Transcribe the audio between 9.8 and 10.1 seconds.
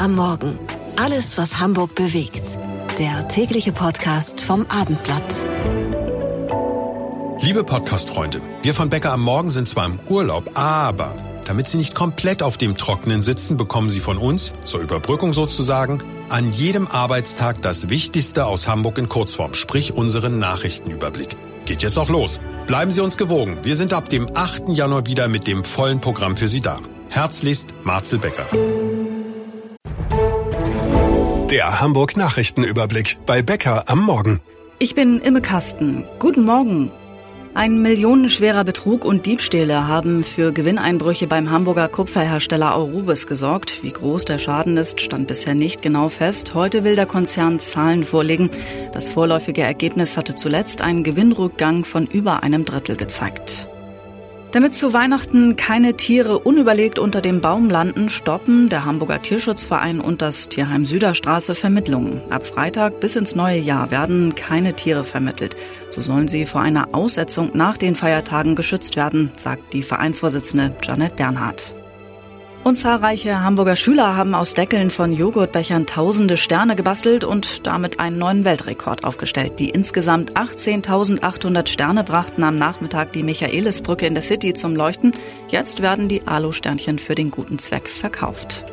im